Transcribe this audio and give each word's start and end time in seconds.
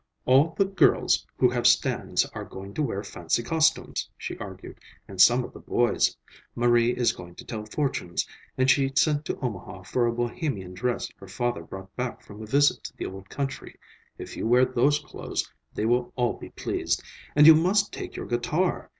"All 0.25 0.55
the 0.57 0.65
girls 0.65 1.27
who 1.37 1.47
have 1.51 1.67
stands 1.67 2.25
are 2.33 2.43
going 2.43 2.73
to 2.73 2.81
wear 2.81 3.03
fancy 3.03 3.43
costumes," 3.43 4.09
she 4.17 4.35
argued, 4.39 4.79
"and 5.07 5.21
some 5.21 5.43
of 5.43 5.53
the 5.53 5.59
boys. 5.59 6.17
Marie 6.55 6.89
is 6.89 7.11
going 7.11 7.35
to 7.35 7.45
tell 7.45 7.67
fortunes, 7.67 8.27
and 8.57 8.67
she 8.67 8.91
sent 8.95 9.25
to 9.25 9.39
Omaha 9.41 9.83
for 9.83 10.07
a 10.07 10.11
Bohemian 10.11 10.73
dress 10.73 11.07
her 11.17 11.27
father 11.27 11.61
brought 11.61 11.95
back 11.95 12.23
from 12.23 12.41
a 12.41 12.47
visit 12.47 12.83
to 12.85 12.97
the 12.97 13.05
old 13.05 13.29
country. 13.29 13.75
If 14.17 14.35
you 14.35 14.47
wear 14.47 14.65
those 14.65 14.97
clothes, 14.97 15.47
they 15.75 15.85
will 15.85 16.11
all 16.15 16.33
be 16.33 16.49
pleased. 16.49 17.03
And 17.35 17.45
you 17.45 17.53
must 17.53 17.93
take 17.93 18.15
your 18.15 18.25
guitar. 18.25 18.89